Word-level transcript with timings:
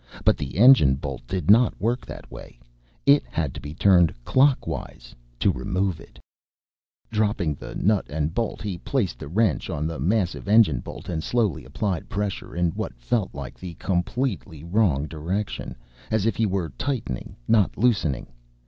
But 0.25 0.35
the 0.35 0.57
engine 0.57 0.95
bolt 0.95 1.21
did 1.27 1.51
not 1.51 1.79
work 1.79 2.03
that 2.07 2.31
way 2.31 2.57
it 3.05 3.23
had 3.29 3.53
to 3.53 3.61
be 3.61 3.75
turned 3.75 4.11
clockwise 4.25 5.13
to 5.39 5.51
remove 5.51 5.99
it. 5.99 6.17
Dropping 7.11 7.53
the 7.53 7.75
nut 7.75 8.07
and 8.09 8.33
bolt 8.33 8.63
he 8.63 8.79
placed 8.79 9.19
the 9.19 9.27
wrench 9.27 9.69
on 9.69 9.85
the 9.85 9.99
massive 9.99 10.47
engine 10.47 10.79
bolt 10.79 11.07
and 11.07 11.23
slowly 11.23 11.65
applied 11.65 12.09
pressure 12.09 12.55
in 12.55 12.71
what 12.71 12.97
felt 12.97 13.35
like 13.35 13.59
the 13.59 13.75
completely 13.75 14.63
wrong 14.63 15.05
direction, 15.07 15.75
as 16.09 16.25
if 16.25 16.35
he 16.35 16.47
were 16.47 16.69
tightening 16.79 17.35
not 17.47 17.77
loosening. 17.77 18.25